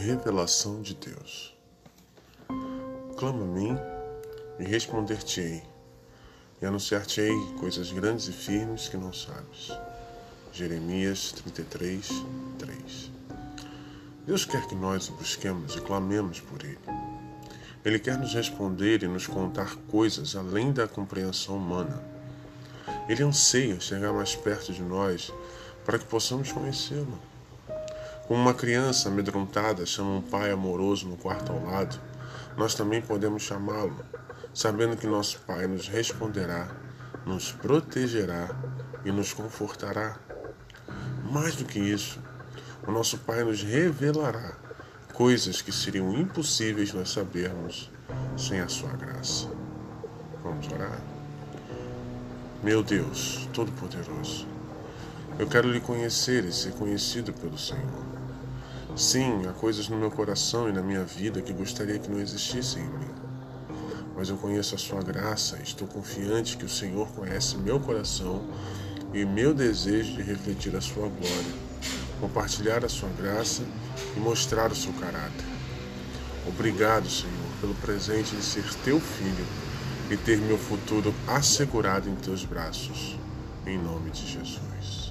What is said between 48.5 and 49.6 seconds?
a Sua graça.